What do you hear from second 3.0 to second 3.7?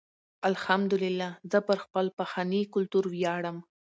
ویاړم.